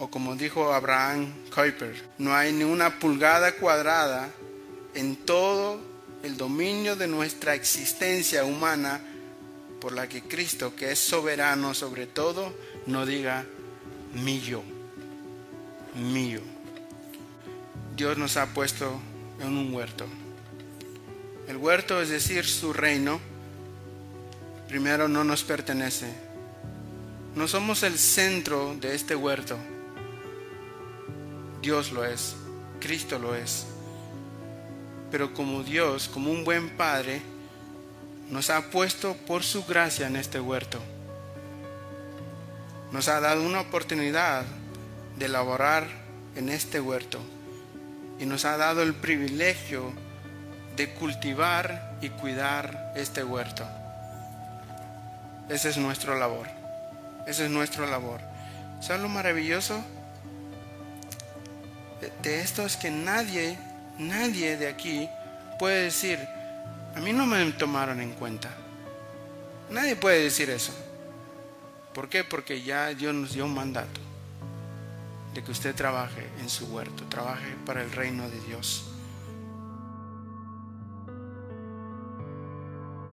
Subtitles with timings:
[0.00, 4.30] O como dijo Abraham Kuyper, no hay ni una pulgada cuadrada
[4.94, 5.78] en todo
[6.22, 9.02] el dominio de nuestra existencia humana
[9.78, 12.54] por la que Cristo, que es soberano sobre todo,
[12.86, 13.44] no diga
[14.14, 14.62] mío,
[15.94, 16.40] mío.
[17.94, 18.98] Dios nos ha puesto
[19.38, 20.06] en un huerto.
[21.46, 23.20] El huerto, es decir, su reino,
[24.66, 26.10] primero no nos pertenece.
[27.34, 29.58] No somos el centro de este huerto.
[31.62, 32.36] Dios lo es,
[32.80, 33.66] Cristo lo es.
[35.10, 37.20] Pero como Dios, como un buen Padre,
[38.30, 40.78] nos ha puesto por su gracia en este huerto.
[42.92, 44.44] Nos ha dado una oportunidad
[45.18, 45.86] de laborar
[46.36, 47.20] en este huerto
[48.18, 49.92] y nos ha dado el privilegio
[50.76, 53.66] de cultivar y cuidar este huerto.
[55.48, 56.46] Esa es nuestra labor.
[57.26, 58.20] Esa es nuestra labor.
[58.80, 59.82] ¿Sabes lo maravilloso?
[62.22, 63.58] De esto es que nadie,
[63.98, 65.08] nadie de aquí
[65.58, 66.18] puede decir,
[66.94, 68.50] a mí no me tomaron en cuenta.
[69.70, 70.72] Nadie puede decir eso.
[71.94, 72.24] ¿Por qué?
[72.24, 74.00] Porque ya Dios nos dio un mandato
[75.34, 78.84] de que usted trabaje en su huerto, trabaje para el reino de Dios.